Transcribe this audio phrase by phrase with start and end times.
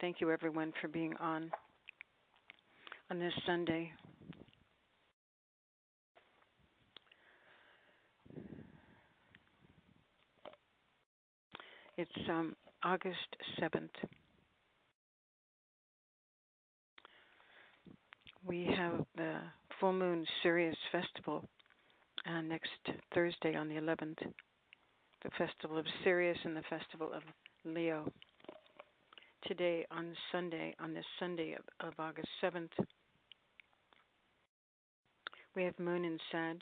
[0.00, 1.50] Thank you, everyone, for being on
[3.10, 3.90] on this Sunday.
[11.96, 13.16] It's um, August
[13.60, 13.88] 7th.
[18.46, 19.38] We have the
[19.80, 21.48] Full Moon Sirius Festival
[22.30, 22.70] uh, next
[23.12, 24.18] Thursday on the 11th.
[25.24, 27.22] The Festival of Sirius and the Festival of
[27.64, 28.04] Leo.
[29.46, 32.72] Today, on Sunday, on this Sunday of, of August 7th,
[35.54, 36.58] we have Moon in Sag,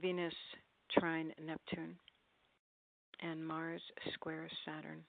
[0.00, 0.32] Venus
[0.98, 1.96] trine Neptune
[3.20, 3.82] and Mars
[4.14, 5.04] square Saturn.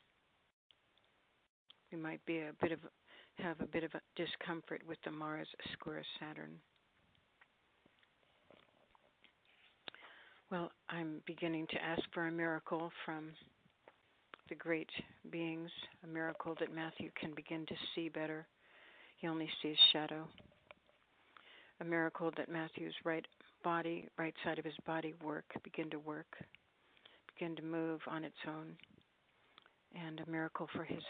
[1.91, 2.80] We might be a bit of
[3.38, 6.59] have a bit of a discomfort with the Mars square Saturn.
[10.52, 13.31] Well, I'm beginning to ask for a miracle from
[14.53, 14.89] the great
[15.31, 15.71] beings,
[16.03, 18.45] a miracle that Matthew can begin to see better.
[19.17, 20.27] He only sees shadow.
[21.81, 23.25] A miracle that Matthew's right
[23.63, 26.28] body, right side of his body work, begin to work
[27.33, 28.78] begin to move on its own.
[30.00, 31.02] And a miracle for his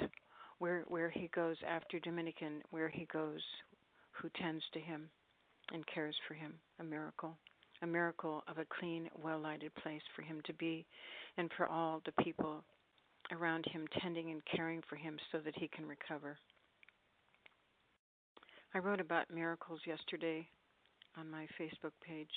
[0.59, 3.41] where where he goes after Dominican, where he goes,
[4.11, 5.09] who tends to him
[5.73, 6.53] and cares for him.
[6.79, 7.35] A miracle.
[7.81, 10.85] A miracle of a clean, well lighted place for him to be
[11.37, 12.63] and for all the people
[13.31, 16.37] around him tending and caring for him so that he can recover.
[18.75, 20.47] I wrote about miracles yesterday
[21.17, 22.31] on my Facebook page.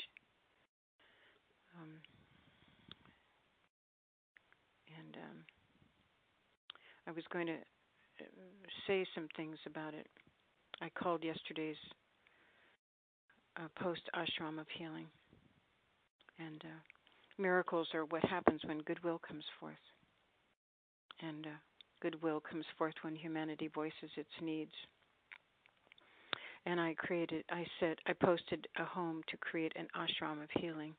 [1.81, 1.91] Um,
[4.99, 5.39] and um,
[7.07, 8.25] I was going to uh,
[8.87, 10.07] say some things about it.
[10.81, 11.77] I called yesterday's
[13.57, 15.07] uh, post ashram of healing,
[16.39, 16.81] and uh,
[17.39, 19.75] miracles are what happens when goodwill comes forth,
[21.21, 21.51] and uh,
[22.01, 24.73] goodwill comes forth when humanity voices its needs.
[26.67, 30.95] And I created, I said, I posted a home to create an ashram of healing.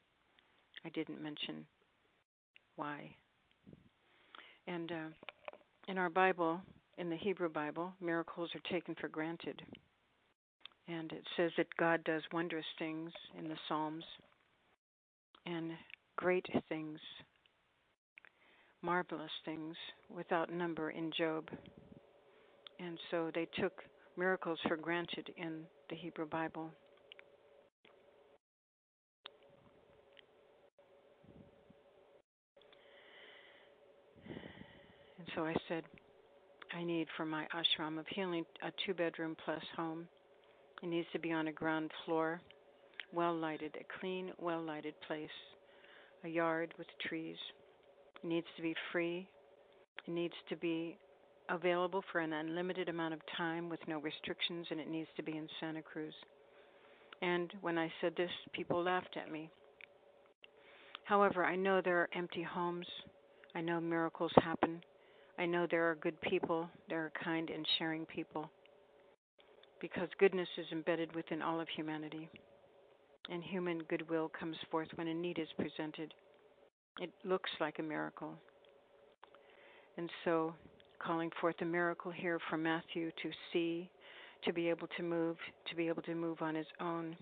[0.85, 1.65] I didn't mention
[2.77, 3.15] why
[4.67, 5.09] and uh,
[5.87, 6.61] in our Bible,
[6.97, 9.61] in the Hebrew Bible, miracles are taken for granted.
[10.87, 14.03] And it says that God does wondrous things in the Psalms
[15.45, 15.71] and
[16.17, 16.99] great things,
[18.87, 19.75] marvelous things
[20.15, 21.49] without number in Job.
[22.79, 23.73] And so they took
[24.15, 26.69] miracles for granted in the Hebrew Bible.
[34.29, 35.83] And so I said,
[36.73, 40.07] I need for my ashram of healing a two bedroom plus home.
[40.81, 42.39] It needs to be on a ground floor,
[43.11, 45.27] well lighted, a clean, well lighted place,
[46.23, 47.35] a yard with trees.
[48.23, 49.27] It needs to be free.
[50.07, 50.97] It needs to be
[51.49, 55.37] available for an unlimited amount of time with no restrictions, and it needs to be
[55.37, 56.13] in Santa Cruz.
[57.21, 59.49] And when I said this, people laughed at me.
[61.05, 62.85] However, I know there are empty homes.
[63.55, 64.81] I know miracles happen.
[65.39, 68.49] I know there are good people, there are kind and sharing people,
[69.79, 72.27] because goodness is embedded within all of humanity,
[73.29, 76.11] and human goodwill comes forth when a need is presented.
[76.99, 78.33] It looks like a miracle.
[79.97, 80.53] And so,
[80.99, 83.89] calling forth a miracle here for Matthew to see,
[84.45, 85.37] to be able to move,
[85.69, 87.15] to be able to move on his own,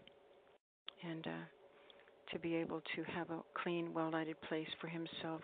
[1.07, 5.41] and uh, to be able to have a clean, well lighted place for himself,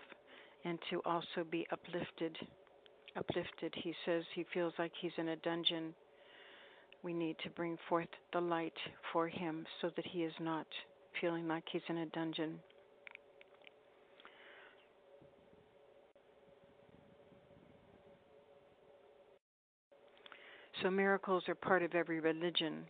[0.64, 2.36] and to also be uplifted
[3.16, 3.74] uplifted.
[3.82, 5.94] He says he feels like he's in a dungeon.
[7.02, 8.76] We need to bring forth the light
[9.12, 10.66] for him so that he is not
[11.20, 12.58] feeling like he's in a dungeon.
[20.82, 22.84] So, miracles are part of every religion.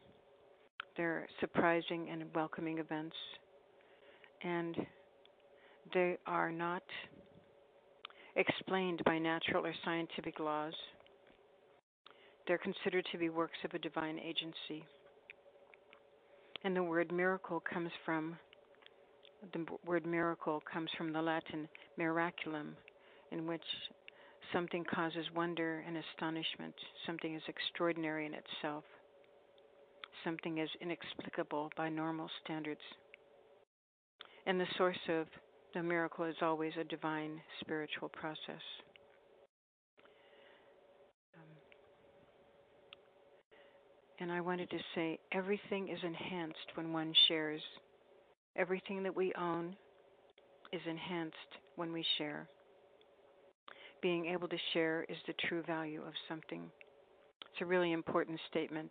[0.96, 3.16] They're surprising and welcoming events.
[4.42, 4.76] And
[5.92, 6.82] they are not
[8.36, 10.72] explained by natural or scientific laws.
[12.48, 14.86] They're considered to be works of a divine agency.
[16.64, 18.36] And the word miracle comes from
[19.52, 21.68] the word miracle comes from the Latin
[21.98, 22.74] miraculum,
[23.32, 23.60] in which
[24.52, 26.74] something causes wonder and astonishment,
[27.06, 28.84] something is extraordinary in itself,
[30.24, 32.80] something is inexplicable by normal standards.
[34.46, 35.26] And the source of
[35.74, 38.62] the miracle is always a divine spiritual process.
[41.34, 41.48] Um,
[44.20, 47.62] and I wanted to say everything is enhanced when one shares.
[48.56, 49.74] Everything that we own
[50.72, 51.36] is enhanced
[51.76, 52.48] when we share.
[54.02, 56.64] Being able to share is the true value of something.
[57.52, 58.90] It's a really important statement.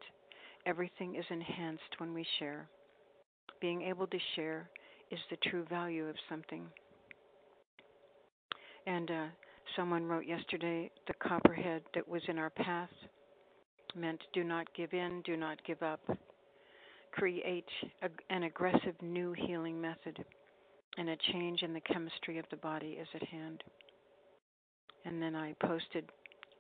[0.65, 2.67] Everything is enhanced when we share.
[3.59, 4.69] Being able to share
[5.11, 6.63] is the true value of something.
[8.87, 9.25] And uh,
[9.75, 12.89] someone wrote yesterday the copperhead that was in our path
[13.95, 15.99] meant do not give in, do not give up.
[17.11, 17.67] Create
[18.01, 20.23] a, an aggressive new healing method,
[20.97, 23.61] and a change in the chemistry of the body is at hand.
[25.06, 26.06] And then I posted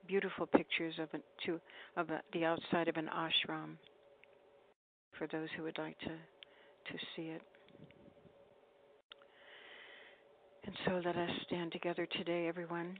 [0.07, 1.09] beautiful pictures of
[1.45, 1.59] to
[1.95, 3.75] of a, the outside of an ashram
[5.17, 7.41] for those who would like to to see it.
[10.65, 12.97] And so let us stand together today, everyone.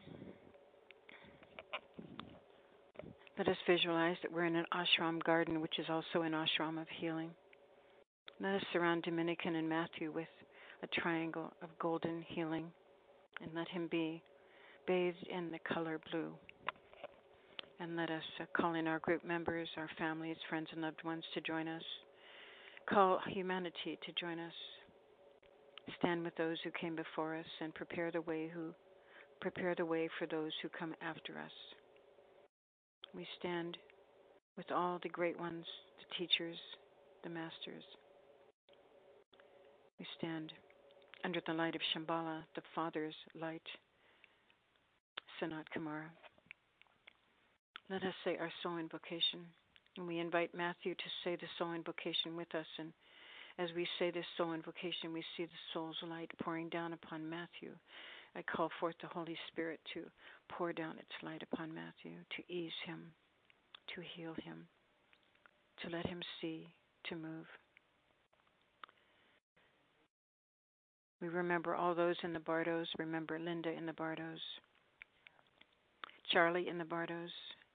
[3.38, 6.88] Let us visualize that we're in an ashram garden, which is also an ashram of
[7.00, 7.32] healing.
[8.40, 10.28] Let us surround Dominican and Matthew with
[10.84, 12.66] a triangle of golden healing,
[13.42, 14.22] and let him be
[14.88, 16.32] bathed in the color blue.
[17.80, 21.24] And let us uh, call in our group members, our families, friends, and loved ones
[21.34, 21.84] to join us.
[22.88, 24.54] Call humanity to join us.
[26.00, 28.74] Stand with those who came before us and prepare the way who
[29.40, 31.52] prepare the way for those who come after us.
[33.16, 33.76] We stand
[34.56, 35.66] with all the great ones,
[36.00, 36.58] the teachers,
[37.24, 37.84] the masters.
[40.00, 40.54] We stand
[41.26, 43.62] under the light of Shambhala, the Father's light,
[45.42, 46.06] Sanat Kumara.
[47.90, 49.42] Let us say our soul invocation.
[49.98, 52.68] And we invite Matthew to say the soul invocation with us.
[52.78, 52.94] And
[53.58, 57.72] as we say this soul invocation, we see the soul's light pouring down upon Matthew.
[58.36, 60.04] I call forth the Holy Spirit to
[60.50, 63.12] pour down its light upon Matthew, to ease him,
[63.96, 64.68] to heal him,
[65.82, 66.68] to let him see,
[67.10, 67.46] to move.
[71.20, 72.88] We remember all those in the Bardos.
[72.98, 74.40] Remember Linda in the Bardos,
[76.32, 77.30] Charlie and the Bardos.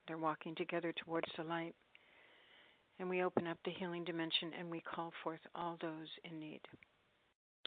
[0.07, 1.75] They're walking together towards the light.
[2.99, 6.61] And we open up the healing dimension and we call forth all those in need.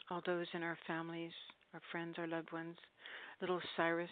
[0.09, 1.31] All those in our families,
[1.73, 2.75] our friends, our loved ones.
[3.39, 4.09] Little Cyrus,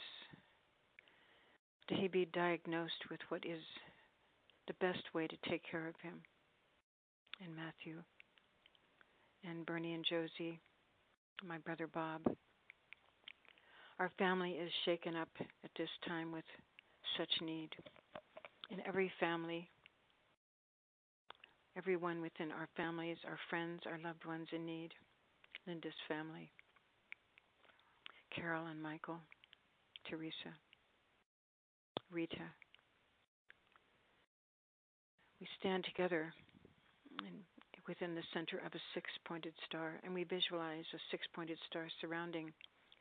[1.88, 3.62] did he be diagnosed with what is
[4.68, 6.22] the best way to take care of him?
[7.44, 8.02] And Matthew,
[9.44, 10.60] and Bernie and Josie,
[11.46, 12.22] my brother Bob.
[14.00, 16.46] Our family is shaken up at this time with
[17.18, 17.70] such need.
[18.72, 19.70] In every family,
[21.78, 24.92] everyone within our families, our friends, our loved ones in need.
[25.68, 26.50] Linda's family,
[28.34, 29.20] Carol and Michael,
[30.10, 30.56] Teresa,
[32.12, 32.48] Rita.
[35.40, 36.34] We stand together
[37.20, 37.34] in,
[37.88, 41.88] within the center of a six pointed star, and we visualize a six pointed star
[42.02, 42.52] surrounding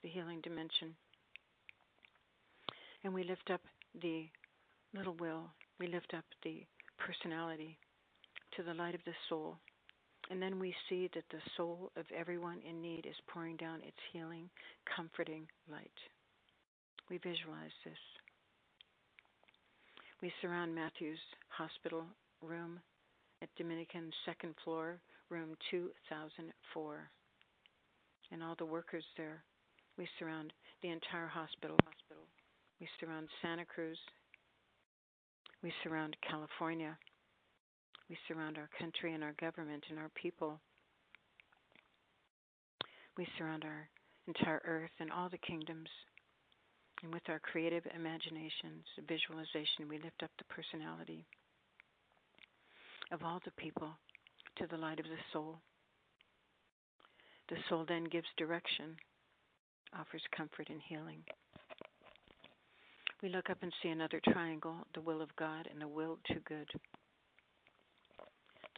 [0.02, 0.94] the healing dimension.
[3.04, 3.60] And we lift up
[4.00, 4.26] the
[4.94, 6.64] little will, we lift up the
[6.98, 7.78] personality
[8.56, 9.56] to the light of the soul.
[10.30, 13.96] And then we see that the soul of everyone in need is pouring down its
[14.12, 14.50] healing,
[14.94, 15.90] comforting light.
[17.08, 17.96] We visualize this.
[20.20, 21.18] We surround Matthew's
[21.48, 22.04] hospital
[22.42, 22.80] room
[23.40, 24.98] at Dominican second floor,
[25.30, 27.10] room 2004.
[28.30, 29.42] And all the workers there.
[29.98, 31.76] We surround the entire hospital.
[32.80, 33.98] We surround Santa Cruz.
[35.60, 36.96] We surround California.
[38.08, 40.60] We surround our country and our government and our people.
[43.17, 43.88] We surround our
[44.28, 45.88] entire earth and all the kingdoms.
[47.02, 51.26] And with our creative imaginations, visualization, we lift up the personality
[53.10, 53.90] of all the people
[54.58, 55.58] to the light of the soul.
[57.48, 58.96] The soul then gives direction,
[59.98, 61.22] offers comfort and healing.
[63.22, 66.34] We look up and see another triangle the will of God and the will to
[66.46, 66.68] good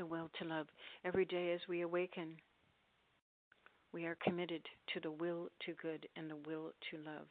[0.00, 0.66] the will to love.
[1.04, 2.34] Every day as we awaken,
[3.92, 4.62] we are committed
[4.94, 7.28] to the will to good and the will to love.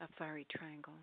[0.00, 0.98] A fiery triangle.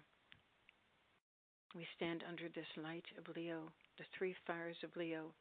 [1.73, 5.31] We stand under this light of Leo, the three fires of Leo,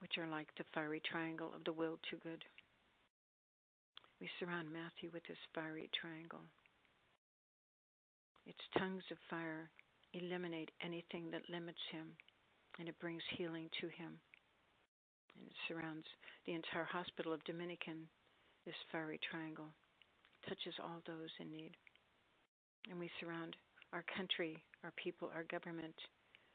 [0.00, 2.42] which are like the fiery triangle of the will to good.
[4.22, 6.46] We surround Matthew with this fiery triangle.
[8.46, 9.66] Its tongues of fire
[10.14, 12.06] eliminate anything that limits him,
[12.78, 14.14] and it brings healing to him.
[15.34, 16.06] And it surrounds
[16.46, 18.06] the entire hospital of Dominican,
[18.62, 19.74] this fiery triangle,
[20.46, 21.74] touches all those in need.
[22.94, 23.56] And we surround
[23.90, 24.54] our country,
[24.86, 25.98] our people, our government.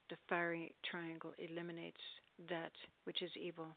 [0.08, 2.00] The fiery triangle eliminates
[2.48, 2.72] that
[3.04, 3.76] which is evil.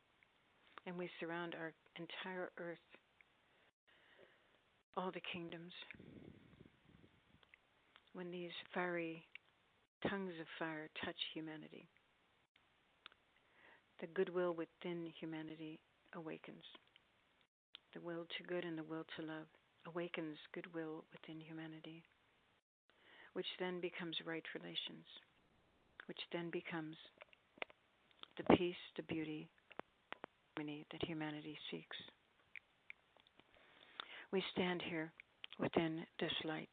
[0.87, 2.79] And we surround our entire earth
[4.97, 5.73] all the kingdoms.
[8.13, 9.25] When these fiery
[10.09, 11.89] tongues of fire touch humanity,
[14.01, 15.79] the goodwill within humanity
[16.15, 16.65] awakens.
[17.95, 19.47] The will to good and the will to love
[19.87, 22.03] awakens goodwill within humanity,
[23.35, 25.07] which then becomes right relations,
[26.07, 26.97] which then becomes
[28.37, 29.49] the peace, the beauty,
[30.61, 31.97] harmony that humanity seeks.
[34.33, 35.13] We stand here
[35.59, 36.71] within this light.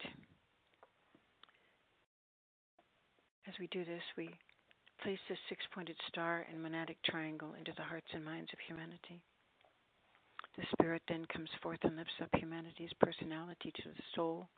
[3.48, 4.30] As we do this, we
[5.02, 9.22] place this six pointed star and monadic triangle into the hearts and minds of humanity.
[10.56, 14.50] The spirit then comes forth and lifts up humanity's personality to the soul,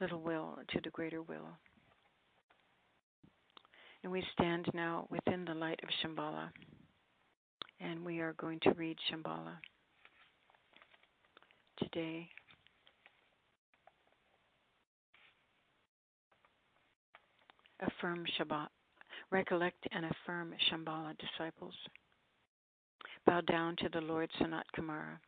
[0.00, 1.48] little will to the greater will.
[4.02, 6.50] And we stand now within the light of Shambhala,
[7.80, 9.56] and we are going to read Shambhala
[11.78, 12.28] today.
[17.80, 18.68] Affirm Shabbat.
[19.30, 21.74] Recollect and affirm Shambhala disciples.
[23.26, 25.18] Bow down to the Lord Sanat Kumara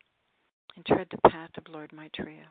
[0.76, 2.46] and tread the path of Lord Maitreya.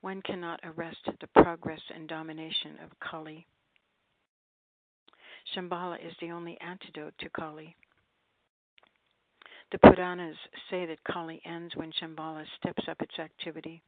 [0.00, 3.46] One cannot arrest the progress and domination of Kali.
[5.54, 7.76] Shambhala is the only antidote to Kali.
[9.72, 10.36] The Puranas
[10.68, 13.82] say that Kali ends when Shambhala steps up its activity.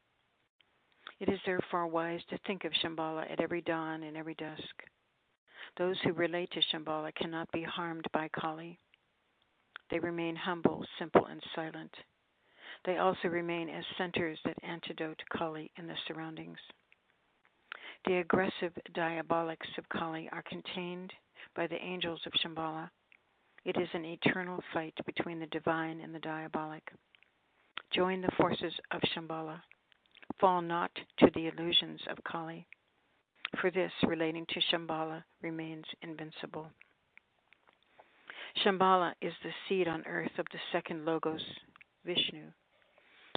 [1.20, 4.82] It is therefore wise to think of Shambhala at every dawn and every dusk.
[5.76, 8.78] Those who relate to Shambhala cannot be harmed by Kali.
[9.90, 11.94] They remain humble, simple, and silent.
[12.86, 16.58] They also remain as centers that antidote Kali in the surroundings.
[18.06, 21.12] The aggressive diabolics of Kali are contained
[21.54, 22.88] by the angels of Shambhala.
[23.64, 26.82] It is an eternal fight between the divine and the diabolic.
[27.92, 29.60] Join the forces of Shambhala.
[30.38, 32.66] Fall not to the illusions of Kali,
[33.60, 36.70] for this relating to Shambhala remains invincible.
[38.62, 41.42] Shambhala is the seed on earth of the second Logos,
[42.04, 42.44] Vishnu,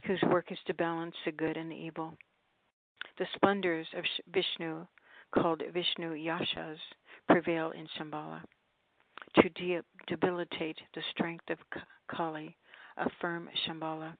[0.06, 2.18] whose work is to balance the good and the evil.
[3.18, 4.04] The splendors of
[4.34, 4.86] Vishnu,
[5.32, 6.78] called Vishnu Yashas,
[7.28, 8.42] prevail in Shambhala.
[9.42, 11.58] To de- debilitate the strength of
[12.10, 12.56] Kali,
[12.98, 14.14] affirm Shambhala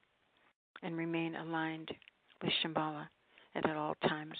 [0.82, 1.90] and remain aligned
[2.40, 3.08] with Shambhala
[3.54, 4.36] at all times.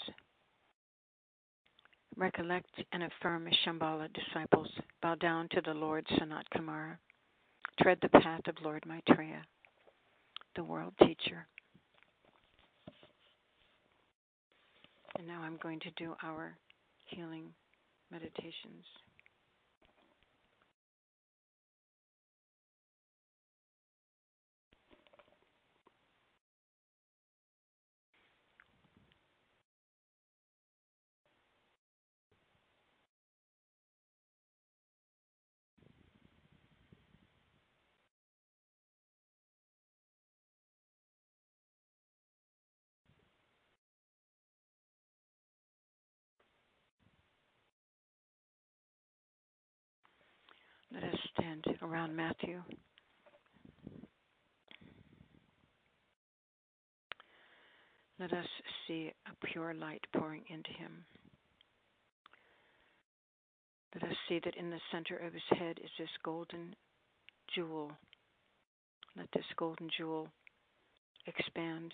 [2.16, 4.68] Recollect and affirm Shambhala disciples.
[5.02, 6.96] Bow down to the Lord Sanat Kumara.
[7.80, 9.42] Tread the path of Lord Maitreya,
[10.56, 11.46] the world teacher.
[15.16, 16.56] And now I'm going to do our
[17.06, 17.46] healing
[18.10, 18.84] meditations.
[51.00, 52.60] Let us stand around Matthew.
[58.18, 58.46] Let us
[58.86, 61.04] see a pure light pouring into him.
[63.94, 66.74] Let us see that in the center of his head is this golden
[67.54, 67.92] jewel.
[69.16, 70.28] Let this golden jewel
[71.26, 71.92] expand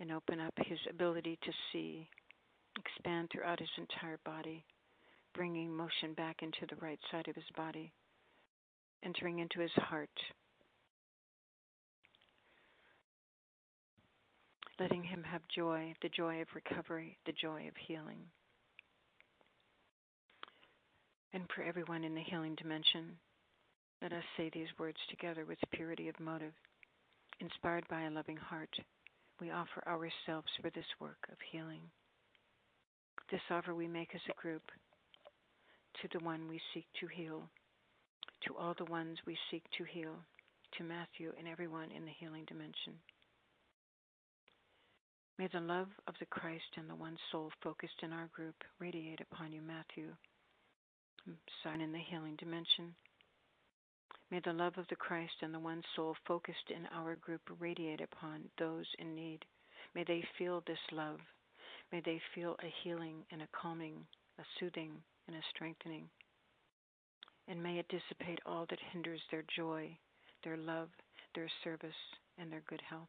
[0.00, 2.08] and open up his ability to see,
[2.78, 4.64] expand throughout his entire body
[5.36, 7.92] bringing motion back into the right side of his body,
[9.04, 10.10] entering into his heart,
[14.78, 18.18] letting him have joy, the joy of recovery, the joy of healing.
[21.32, 23.16] And for everyone in the healing dimension,
[24.02, 26.52] let us say these words together with purity of motive.
[27.40, 28.74] Inspired by a loving heart,
[29.40, 31.80] we offer ourselves for this work of healing.
[33.30, 34.62] This offer we make as a group
[36.00, 37.48] to the one we seek to heal,
[38.46, 40.14] to all the ones we seek to heal,
[40.78, 42.94] to Matthew and everyone in the healing dimension.
[45.38, 49.20] May the love of the Christ and the one soul focused in our group radiate
[49.20, 50.14] upon you, Matthew,
[51.62, 52.94] sign in the healing dimension.
[54.30, 58.00] May the love of the Christ and the one soul focused in our group radiate
[58.00, 59.44] upon those in need.
[59.94, 61.18] May they feel this love.
[61.92, 64.06] May they feel a healing and a calming,
[64.38, 64.92] a soothing,
[65.26, 66.08] and a strengthening.
[67.48, 69.96] And may it dissipate all that hinders their joy,
[70.44, 70.88] their love,
[71.34, 71.94] their service,
[72.38, 73.08] and their good health.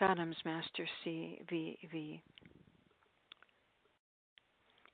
[0.00, 2.20] Namaskarams, Master CVV.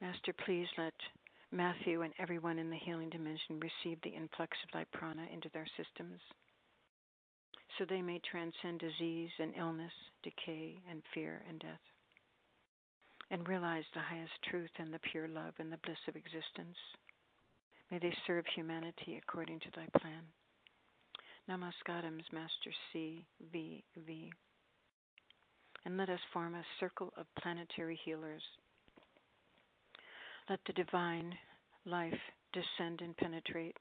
[0.01, 0.95] Master, please let
[1.53, 5.67] Matthew and everyone in the healing dimension receive the influx of thy prana into their
[5.77, 6.21] systems
[7.77, 9.93] so they may transcend disease and illness,
[10.23, 11.85] decay and fear and death,
[13.31, 16.77] and realize the highest truth and the pure love and the bliss of existence.
[17.91, 20.23] May they serve humanity according to thy plan.
[21.49, 23.25] Namaskarams, Master C.
[23.53, 23.83] V.
[24.07, 24.33] V.
[25.85, 28.43] And let us form a circle of planetary healers.
[30.49, 31.35] Let the divine
[31.85, 32.13] life
[32.53, 33.77] descend and penetrate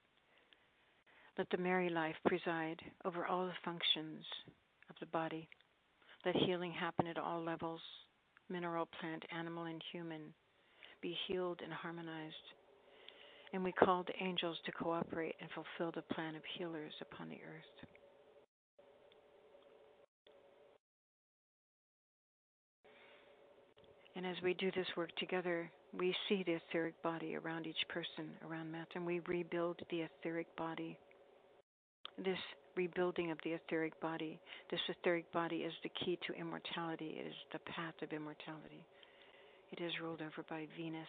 [1.38, 4.24] let the Mary life preside over all the functions
[4.90, 5.50] of the body.
[6.26, 7.82] Let healing happen at all levels
[8.50, 10.22] mineral, plant, animal, and human.
[11.02, 12.36] Be healed and harmonized.
[13.52, 17.36] And we call the angels to cooperate and fulfill the plan of healers upon the
[17.38, 17.88] earth.
[24.16, 28.30] And as we do this work together, we see the etheric body around each person,
[28.48, 30.98] around Matt, and we rebuild the etheric body
[32.18, 32.38] this
[32.76, 34.40] rebuilding of the etheric body.
[34.70, 38.86] This etheric body is the key to immortality, it is the path of immortality.
[39.72, 41.08] It is ruled over by Venus.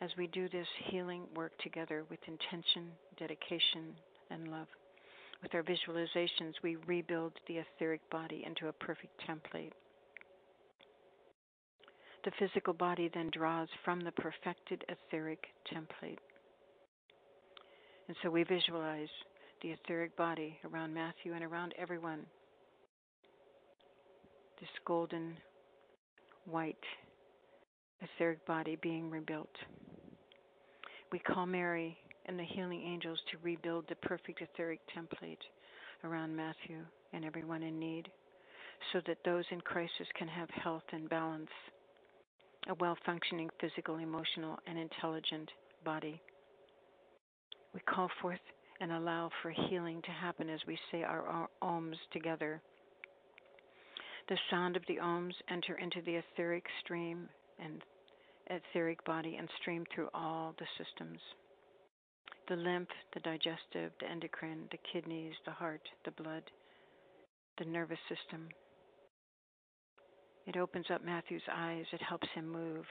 [0.00, 3.94] As we do this healing work together with intention, dedication,
[4.30, 4.66] and love,
[5.42, 9.72] with our visualizations, we rebuild the etheric body into a perfect template.
[12.24, 16.18] The physical body then draws from the perfected etheric template.
[18.06, 19.08] And so we visualize
[19.62, 22.20] the etheric body around Matthew and around everyone.
[24.60, 25.36] This golden
[26.44, 26.76] white
[28.00, 29.54] etheric body being rebuilt.
[31.10, 35.38] We call Mary and the healing angels to rebuild the perfect etheric template
[36.04, 36.78] around Matthew
[37.12, 38.08] and everyone in need
[38.92, 41.50] so that those in crisis can have health and balance,
[42.68, 45.50] a well functioning physical, emotional, and intelligent
[45.84, 46.20] body.
[47.74, 48.40] We call forth
[48.80, 52.60] and allow for healing to happen as we say our ohms together.
[54.28, 57.28] The sound of the ohms enter into the etheric stream
[57.62, 57.82] and
[58.50, 61.18] etheric body and stream through all the systems.
[62.48, 66.42] The lymph, the digestive, the endocrine, the kidneys, the heart, the blood,
[67.58, 68.48] the nervous system.
[70.46, 72.84] It opens up Matthew's eyes, it helps him move.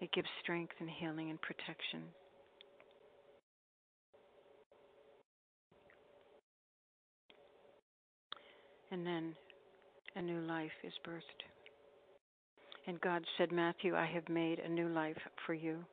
[0.00, 2.02] It gives strength and healing and protection.
[8.90, 9.34] and then
[10.16, 11.44] a new life is birthed.
[12.86, 15.84] And God said, Matthew, I have made a new life for you.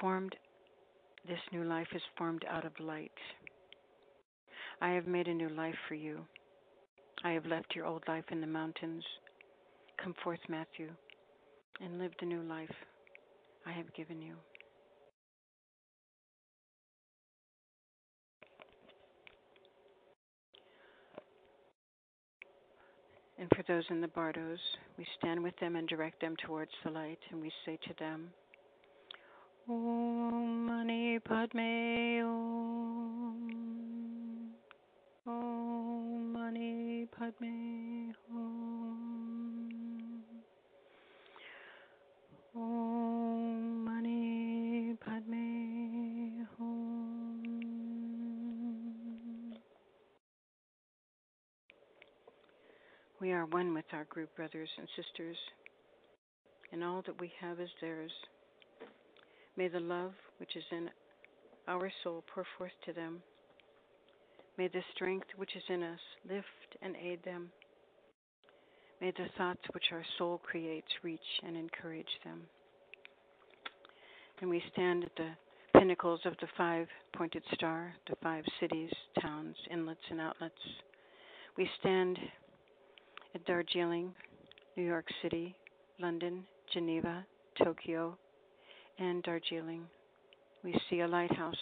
[0.00, 0.34] Formed,
[1.26, 3.10] this new life is formed out of light.
[4.80, 6.20] I have made a new life for you.
[7.26, 9.02] I have left your old life in the mountains.
[10.00, 10.90] Come forth, Matthew,
[11.80, 12.70] and live the new life
[13.66, 14.34] I have given you.
[23.40, 24.60] And for those in the bardos,
[24.96, 28.28] we stand with them and direct them towards the light, and we say to them,
[29.68, 33.75] Om Mani Padme Om.
[36.46, 40.22] Mani Padme Om.
[42.54, 47.42] Om Mani Padme Hum.
[53.20, 55.36] We are one with our group brothers and sisters,
[56.70, 58.12] and all that we have is theirs.
[59.56, 60.90] May the love which is in
[61.66, 63.20] our soul pour forth to them.
[64.58, 66.46] May the strength which is in us lift
[66.82, 67.50] and aid them.
[69.00, 72.42] May the thoughts which our soul creates reach and encourage them.
[74.40, 75.30] And we stand at the
[75.78, 78.90] pinnacles of the five pointed star, the five cities,
[79.20, 80.54] towns, inlets, and outlets.
[81.58, 82.18] We stand
[83.34, 84.14] at Darjeeling,
[84.76, 85.54] New York City,
[86.00, 87.24] London, Geneva,
[87.62, 88.16] Tokyo,
[88.98, 89.82] and Darjeeling.
[90.64, 91.54] We see a lighthouse.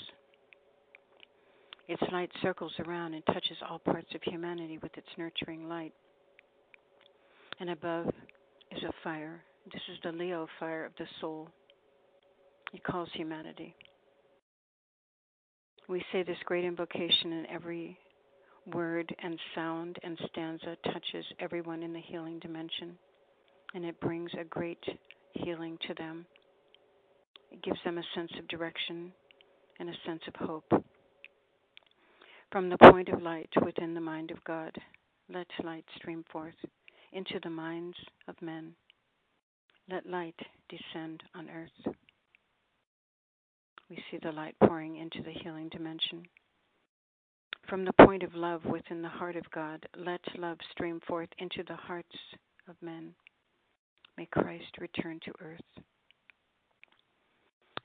[1.87, 5.92] Its light circles around and touches all parts of humanity with its nurturing light.
[7.61, 8.07] And above
[8.70, 9.42] is a fire.
[9.73, 11.49] This is the Leo fire of the soul.
[12.73, 13.75] It calls humanity.
[15.88, 17.99] We say this great invocation in every
[18.73, 22.97] word and sound and stanza touches everyone in the healing dimension,
[23.75, 24.83] and it brings a great
[25.33, 26.25] healing to them.
[27.53, 29.12] It gives them a sense of direction
[29.79, 30.85] and a sense of hope.
[32.55, 34.71] From the point of light within the mind of God,
[35.29, 36.55] let light stream forth
[37.12, 37.97] into the minds
[38.29, 38.77] of men.
[39.90, 40.38] Let light
[40.69, 41.95] descend on earth.
[43.90, 46.23] We see the light pouring into the healing dimension.
[47.69, 51.64] From the point of love within the heart of God, let love stream forth into
[51.67, 52.17] the hearts
[52.69, 53.17] of men.
[54.17, 55.83] May Christ return to earth.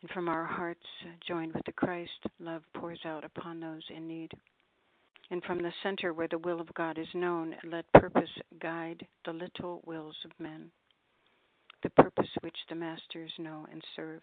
[0.03, 0.85] And from our hearts,
[1.27, 4.31] joined with the Christ, love pours out upon those in need.
[5.31, 9.33] And from the center where the will of God is known, let purpose guide the
[9.33, 10.71] little wills of men,
[11.83, 14.21] the purpose which the masters know and serve.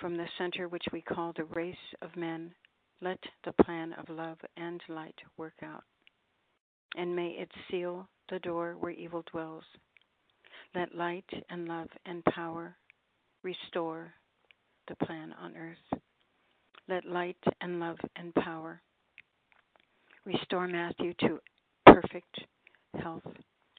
[0.00, 2.54] From the center which we call the race of men,
[3.00, 5.84] let the plan of love and light work out.
[6.96, 9.64] And may it seal the door where evil dwells.
[10.76, 12.76] Let light and love and power
[13.42, 14.14] restore
[14.86, 16.00] the plan on earth.
[16.88, 18.80] Let light and love and power
[20.24, 21.40] restore Matthew to
[21.86, 22.40] perfect
[23.00, 23.22] health.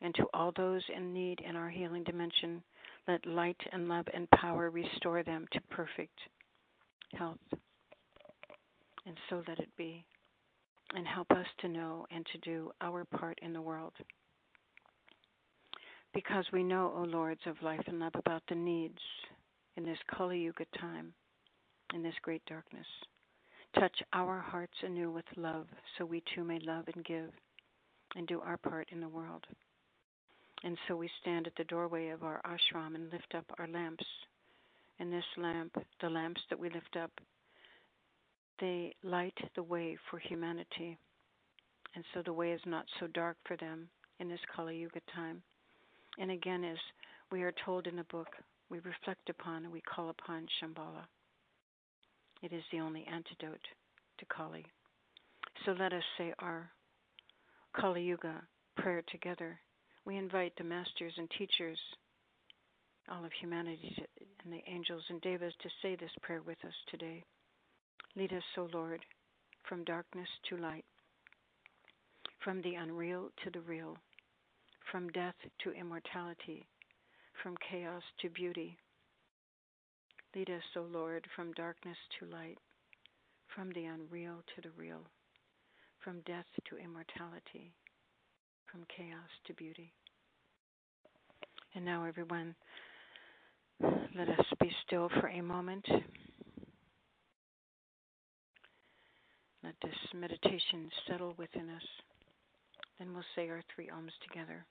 [0.01, 2.61] And to all those in need in our healing dimension,
[3.07, 6.17] let light and love and power restore them to perfect
[7.17, 7.37] health.
[9.05, 10.03] And so let it be.
[10.95, 13.93] And help us to know and to do our part in the world.
[16.13, 18.99] Because we know, O Lords of life and love, about the needs
[19.75, 21.13] in this Kali Yuga time,
[21.95, 22.85] in this great darkness.
[23.79, 25.65] Touch our hearts anew with love
[25.97, 27.31] so we too may love and give
[28.15, 29.45] and do our part in the world.
[30.63, 34.05] And so we stand at the doorway of our ashram and lift up our lamps.
[34.99, 37.11] And this lamp, the lamps that we lift up,
[38.59, 40.97] they light the way for humanity.
[41.95, 45.41] And so the way is not so dark for them in this Kali Yuga time.
[46.19, 46.77] And again, as
[47.31, 48.29] we are told in the book,
[48.69, 51.05] we reflect upon and we call upon Shambhala.
[52.43, 53.65] It is the only antidote
[54.19, 54.65] to Kali.
[55.65, 56.69] So let us say our
[57.73, 58.43] Kali Yuga
[58.75, 59.57] prayer together.
[60.05, 61.79] We invite the masters and teachers,
[63.09, 63.95] all of humanity,
[64.43, 67.23] and the angels and devas to say this prayer with us today.
[68.17, 68.99] Lead us, O Lord,
[69.69, 70.85] from darkness to light,
[72.43, 73.95] from the unreal to the real,
[74.91, 76.67] from death to immortality,
[77.41, 78.77] from chaos to beauty.
[80.35, 82.57] Lead us, O Lord, from darkness to light,
[83.55, 85.01] from the unreal to the real,
[86.03, 87.71] from death to immortality,
[88.71, 89.93] from chaos to beauty.
[91.75, 92.55] And now, everyone,
[93.79, 95.85] let us be still for a moment.
[99.63, 101.83] Let this meditation settle within us.
[102.97, 104.65] Then we'll say our three Oms together.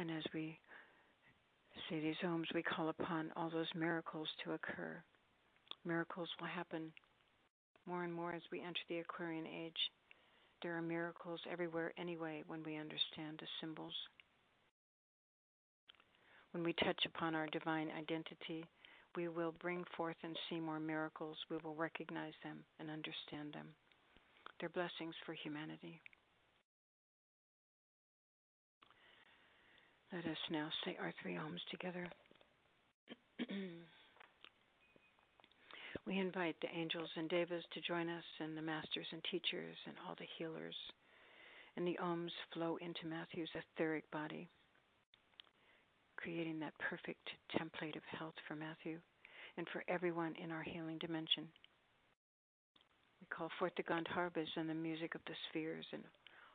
[0.00, 0.58] And as we
[1.90, 4.96] say these Oms, we call upon all those miracles to occur.
[5.84, 6.90] Miracles will happen
[7.86, 9.76] more and more as we enter the Aquarian age.
[10.62, 13.92] There are miracles everywhere anyway when we understand the symbols.
[16.52, 18.64] When we touch upon our divine identity,
[19.16, 21.36] we will bring forth and see more miracles.
[21.50, 23.66] We will recognize them and understand them.
[24.58, 26.00] They're blessings for humanity.
[30.12, 32.08] Let us now say our three Oms together.
[36.06, 39.94] we invite the angels and devas to join us, and the masters and teachers, and
[40.06, 40.74] all the healers.
[41.76, 44.48] And the Oms flow into Matthew's etheric body,
[46.16, 48.98] creating that perfect template of health for Matthew
[49.56, 51.46] and for everyone in our healing dimension.
[53.20, 56.02] We call forth the Gandharvas and the music of the spheres and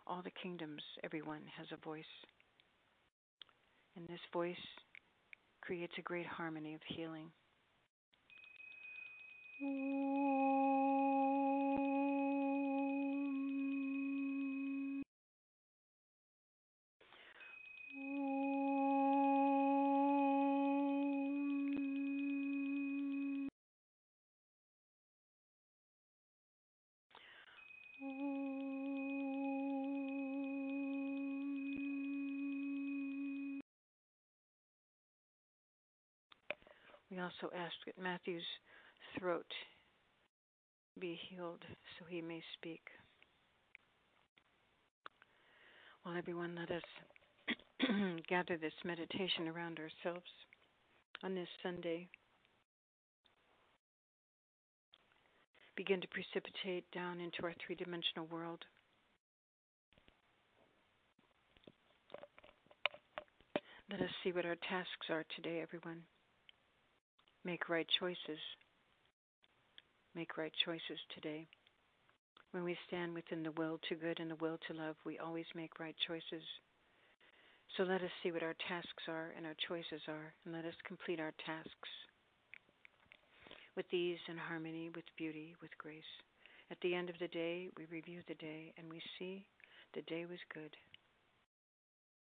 [0.05, 0.81] all the kingdoms.
[1.05, 2.03] Everyone has a voice.
[3.95, 4.55] And this voice
[5.61, 7.31] creates a great harmony of healing.
[9.61, 10.84] We
[37.25, 38.43] also ask that Matthew's
[39.17, 39.49] throat
[40.99, 41.63] be healed
[41.97, 42.81] so he may speak.
[46.05, 50.29] Well, everyone, let us gather this meditation around ourselves
[51.23, 52.07] on this Sunday.
[55.75, 58.63] Begin to precipitate down into our three dimensional world.
[63.89, 66.03] Let us see what our tasks are today, everyone.
[67.45, 68.41] Make right choices.
[70.15, 71.45] Make right choices today.
[72.51, 75.45] When we stand within the will to good and the will to love, we always
[75.53, 76.41] make right choices.
[77.77, 80.73] So let us see what our tasks are and our choices are, and let us
[80.87, 81.91] complete our tasks
[83.75, 86.01] with ease and harmony, with beauty, with grace.
[86.71, 89.45] At the end of the day, we review the day and we see
[89.93, 90.75] the day was good.